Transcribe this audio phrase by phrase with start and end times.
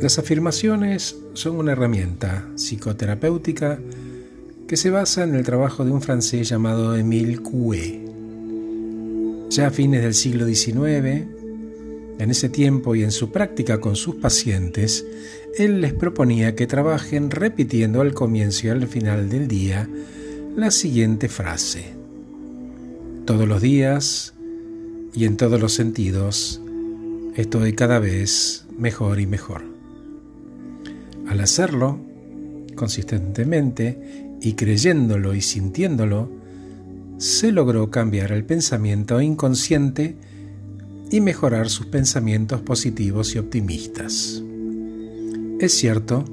[0.00, 3.78] Las afirmaciones son una herramienta psicoterapéutica
[4.66, 8.02] que se basa en el trabajo de un francés llamado Émile Coué.
[9.50, 11.26] Ya a fines del siglo XIX,
[12.18, 15.04] en ese tiempo y en su práctica con sus pacientes,
[15.58, 19.88] él les proponía que trabajen repitiendo al comienzo y al final del día
[20.56, 21.94] la siguiente frase.
[23.26, 24.34] Todos los días
[25.14, 26.60] y en todos los sentidos
[27.34, 29.62] estoy cada vez mejor y mejor.
[31.28, 31.98] Al hacerlo,
[32.74, 36.30] consistentemente, y creyéndolo y sintiéndolo,
[37.18, 40.16] se logró cambiar el pensamiento inconsciente
[41.10, 44.42] y mejorar sus pensamientos positivos y optimistas.
[45.58, 46.24] Es cierto,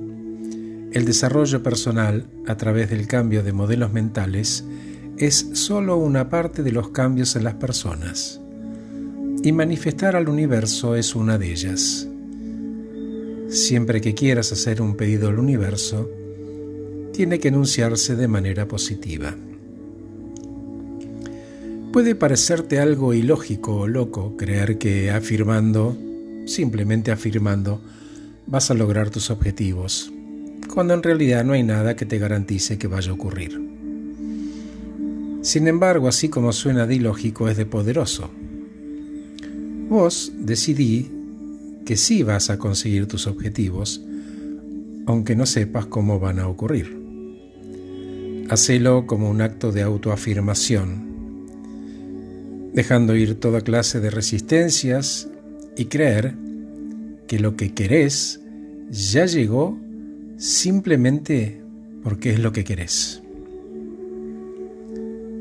[0.92, 4.66] el desarrollo personal a través del cambio de modelos mentales
[5.18, 8.42] es solo una parte de los cambios en las personas
[9.44, 12.08] y manifestar al universo es una de ellas.
[13.54, 16.10] Siempre que quieras hacer un pedido al universo,
[17.14, 19.36] tiene que enunciarse de manera positiva.
[21.92, 25.96] Puede parecerte algo ilógico o loco creer que afirmando,
[26.48, 27.80] simplemente afirmando,
[28.48, 30.12] vas a lograr tus objetivos,
[30.74, 33.62] cuando en realidad no hay nada que te garantice que vaya a ocurrir.
[35.44, 38.32] Sin embargo, así como suena de ilógico, es de poderoso.
[39.90, 41.23] Vos decidí
[41.86, 44.02] que sí vas a conseguir tus objetivos,
[45.06, 47.02] aunque no sepas cómo van a ocurrir.
[48.50, 51.50] Hacelo como un acto de autoafirmación,
[52.74, 55.28] dejando ir toda clase de resistencias
[55.78, 56.36] y creer
[57.28, 58.42] que lo que querés
[58.90, 59.78] ya llegó
[60.38, 61.62] simplemente
[62.04, 63.22] porque es lo que querés.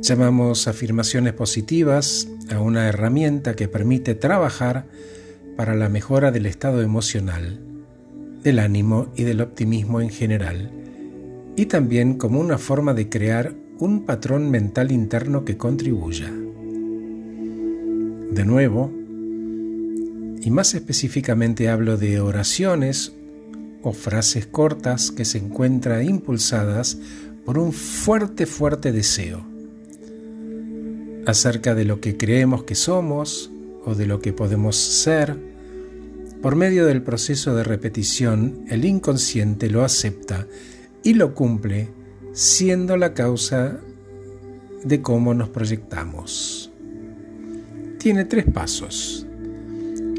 [0.00, 4.86] Llamamos afirmaciones positivas a una herramienta que permite trabajar
[5.56, 7.60] para la mejora del estado emocional,
[8.42, 10.70] del ánimo y del optimismo en general,
[11.56, 16.30] y también como una forma de crear un patrón mental interno que contribuya.
[18.30, 18.90] De nuevo,
[20.40, 23.12] y más específicamente hablo de oraciones
[23.82, 26.98] o frases cortas que se encuentran impulsadas
[27.44, 29.44] por un fuerte, fuerte deseo
[31.26, 33.50] acerca de lo que creemos que somos
[33.84, 35.36] o de lo que podemos ser.
[36.40, 40.46] Por medio del proceso de repetición, el inconsciente lo acepta
[41.02, 41.88] y lo cumple
[42.32, 43.78] siendo la causa
[44.82, 46.72] de cómo nos proyectamos.
[47.98, 49.26] Tiene tres pasos.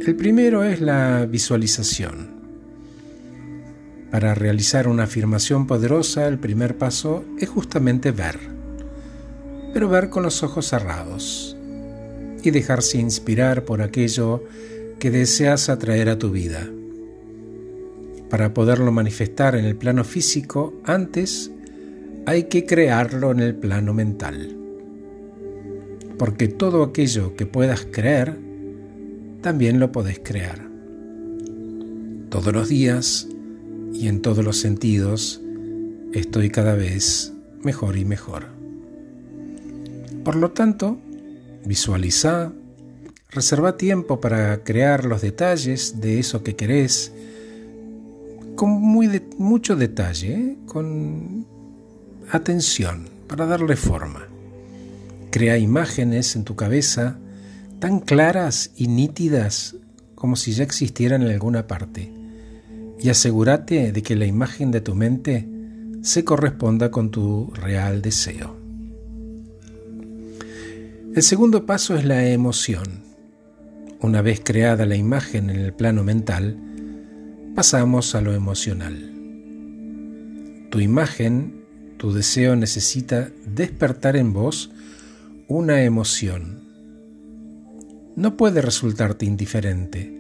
[0.05, 2.33] El primero es la visualización.
[4.11, 8.37] Para realizar una afirmación poderosa, el primer paso es justamente ver,
[9.73, 11.57] pero ver con los ojos cerrados
[12.43, 14.43] y dejarse inspirar por aquello
[14.99, 16.69] que deseas atraer a tu vida.
[18.29, 21.51] Para poderlo manifestar en el plano físico, antes
[22.25, 24.57] hay que crearlo en el plano mental.
[26.17, 28.37] Porque todo aquello que puedas creer,
[29.41, 30.67] también lo podés crear.
[32.29, 33.27] Todos los días
[33.93, 35.41] y en todos los sentidos
[36.13, 38.45] estoy cada vez mejor y mejor.
[40.23, 40.97] Por lo tanto,
[41.65, 42.51] visualiza,
[43.29, 47.11] reserva tiempo para crear los detalles de eso que querés
[48.55, 50.57] con muy mucho detalle, ¿eh?
[50.67, 51.45] con
[52.31, 54.27] atención, para darle forma.
[55.31, 57.17] Crea imágenes en tu cabeza
[57.79, 59.75] tan claras y nítidas
[60.15, 62.13] como si ya existieran en alguna parte.
[62.99, 65.49] Y asegúrate de que la imagen de tu mente
[66.01, 68.62] se corresponda con tu real deseo.
[71.15, 73.03] El segundo paso es la emoción.
[74.01, 76.57] Una vez creada la imagen en el plano mental,
[77.53, 79.11] pasamos a lo emocional.
[80.71, 81.65] Tu imagen,
[81.97, 84.71] tu deseo necesita despertar en vos
[85.47, 86.63] una emoción.
[88.15, 90.19] No puede resultarte indiferente,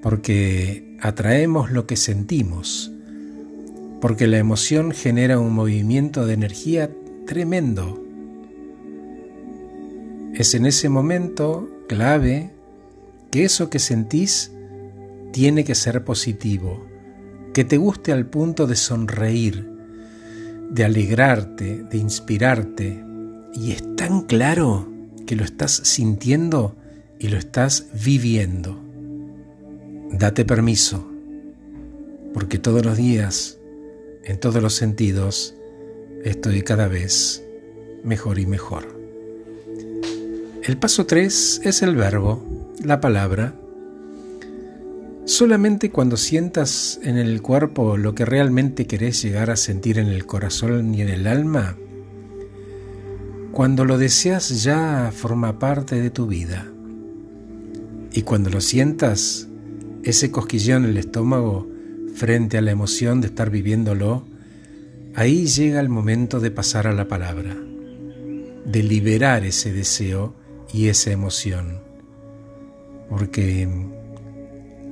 [0.00, 2.90] porque atraemos lo que sentimos,
[4.00, 6.90] porque la emoción genera un movimiento de energía
[7.26, 8.03] tremendo.
[10.34, 12.50] Es en ese momento clave
[13.30, 14.50] que eso que sentís
[15.32, 16.84] tiene que ser positivo,
[17.52, 19.70] que te guste al punto de sonreír,
[20.70, 23.04] de alegrarte, de inspirarte.
[23.54, 24.92] Y es tan claro
[25.24, 26.74] que lo estás sintiendo
[27.20, 28.80] y lo estás viviendo.
[30.10, 31.08] Date permiso,
[32.32, 33.58] porque todos los días,
[34.24, 35.54] en todos los sentidos,
[36.24, 37.44] estoy cada vez
[38.02, 39.03] mejor y mejor.
[40.64, 42.42] El paso 3 es el verbo,
[42.82, 43.54] la palabra,
[45.26, 50.24] Solamente cuando sientas en el cuerpo lo que realmente querés llegar a sentir en el
[50.24, 51.76] corazón y en el alma,
[53.52, 56.66] cuando lo deseas ya forma parte de tu vida.
[58.12, 59.48] Y cuando lo sientas,
[60.02, 61.68] ese cosquillón en el estómago
[62.14, 64.26] frente a la emoción de estar viviéndolo,
[65.14, 67.54] ahí llega el momento de pasar a la palabra,
[68.66, 70.43] de liberar ese deseo
[70.74, 71.78] y esa emoción.
[73.08, 73.68] Porque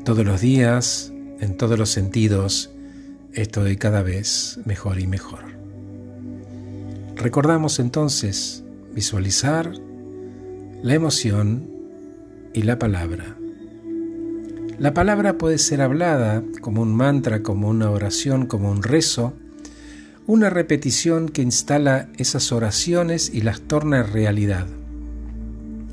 [0.04, 2.70] todos los días, en todos los sentidos,
[3.32, 5.40] estoy cada vez mejor y mejor.
[7.16, 8.62] Recordamos entonces
[8.94, 9.72] visualizar
[10.82, 11.68] la emoción
[12.54, 13.36] y la palabra.
[14.78, 19.32] La palabra puede ser hablada como un mantra, como una oración, como un rezo,
[20.28, 24.66] una repetición que instala esas oraciones y las torna realidad.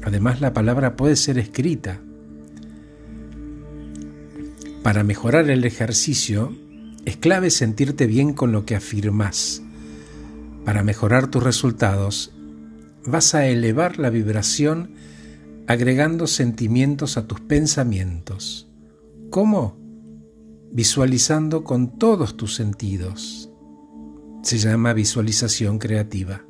[0.04, 2.00] Además, la palabra puede ser escrita.
[4.84, 6.56] Para mejorar el ejercicio,
[7.06, 9.62] es clave sentirte bien con lo que afirmas.
[10.66, 12.32] Para mejorar tus resultados,
[13.06, 14.92] vas a elevar la vibración
[15.68, 18.68] agregando sentimientos a tus pensamientos.
[19.30, 19.78] ¿Cómo?
[20.72, 23.52] Visualizando con todos tus sentidos.
[24.44, 26.49] Se llama visualización creativa.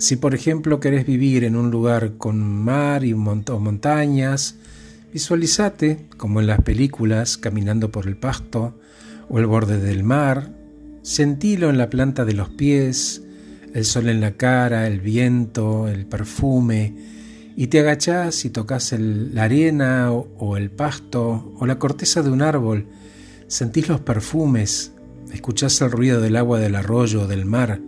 [0.00, 4.56] Si por ejemplo querés vivir en un lugar con mar y montañas,
[5.12, 8.80] visualizate, como en las películas, caminando por el pasto
[9.28, 10.52] o el borde del mar,
[11.02, 13.20] sentilo en la planta de los pies,
[13.74, 16.94] el sol en la cara, el viento, el perfume,
[17.54, 22.40] y te agachás y tocas la arena o, el pasto o la corteza de un
[22.40, 22.86] árbol,
[23.48, 24.92] sentís los perfumes,
[25.30, 27.82] escuchás el ruido del agua del arroyo o del mar,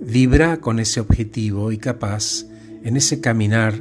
[0.00, 2.46] vibra con ese objetivo y capaz,
[2.82, 3.74] en ese caminar,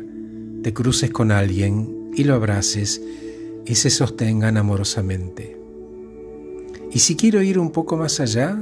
[0.63, 3.01] te cruces con alguien y lo abraces
[3.65, 5.57] y se sostengan amorosamente.
[6.91, 8.61] Y si quiero ir un poco más allá,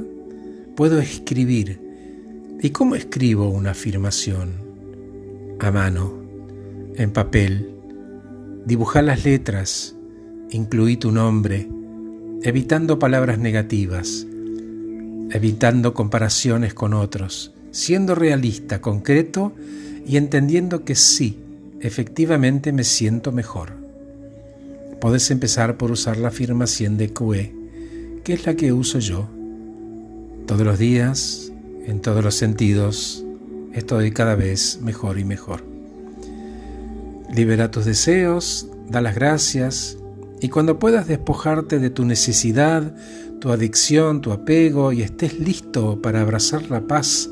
[0.76, 1.80] puedo escribir.
[2.60, 4.52] ¿Y cómo escribo una afirmación?
[5.60, 6.24] A mano
[6.96, 7.70] en papel,
[8.64, 9.96] dibuja las letras,
[10.50, 11.68] incluí tu nombre,
[12.42, 14.26] evitando palabras negativas,
[15.30, 19.52] evitando comparaciones con otros, siendo realista, concreto
[20.06, 21.38] y entendiendo que sí,
[21.80, 23.72] efectivamente me siento mejor.
[25.00, 27.54] Puedes empezar por usar la afirmación de QE,
[28.22, 29.28] que es la que uso yo.
[30.46, 31.52] Todos los días,
[31.86, 33.24] en todos los sentidos,
[33.72, 35.64] estoy cada vez mejor y mejor.
[37.34, 39.98] Libera tus deseos, da las gracias
[40.44, 42.94] y cuando puedas despojarte de tu necesidad,
[43.40, 47.30] tu adicción, tu apego y estés listo para abrazar la paz,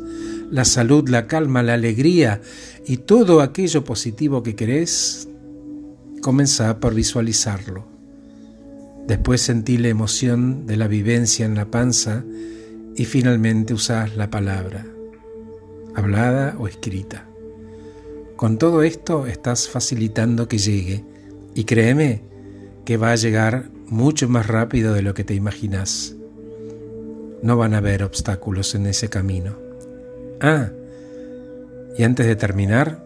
[0.51, 2.41] la salud, la calma, la alegría
[2.87, 5.29] y todo aquello positivo que querés,
[6.23, 7.85] comenzá por visualizarlo.
[9.07, 12.25] Después sentí la emoción de la vivencia en la panza
[12.97, 14.87] y finalmente usás la palabra,
[15.95, 17.27] hablada o escrita.
[18.37, 21.05] Con todo esto estás facilitando que llegue
[21.55, 22.32] y créeme
[22.85, 26.15] que va a llegar mucho más rápido de lo que te imaginas.
[27.43, 29.57] No van a haber obstáculos en ese camino.
[30.41, 30.71] Ah,
[31.97, 33.05] y antes de terminar,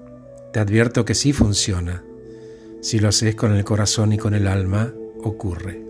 [0.52, 2.04] te advierto que sí funciona.
[2.80, 4.92] Si lo haces con el corazón y con el alma,
[5.22, 5.82] ocurre.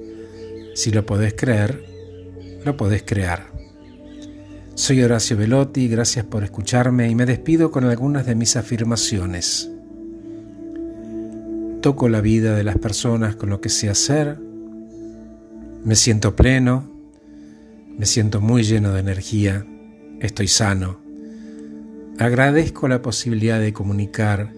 [0.75, 1.85] Si lo podés creer,
[2.65, 3.47] lo podés crear.
[4.75, 9.71] Soy Horacio Velotti, gracias por escucharme y me despido con algunas de mis afirmaciones.
[11.87, 14.41] Toco la vida de las personas con lo que sé hacer,
[15.85, 16.91] me siento pleno,
[17.97, 19.65] me siento muy lleno de energía,
[20.19, 20.99] estoy sano,
[22.19, 24.53] agradezco la posibilidad de comunicar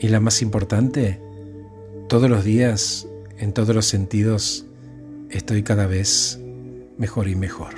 [0.00, 1.20] y la más importante,
[2.08, 4.64] todos los días, en todos los sentidos,
[5.28, 6.40] estoy cada vez
[6.96, 7.74] mejor y mejor.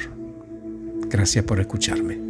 [1.09, 2.26] Gracias por escucharme.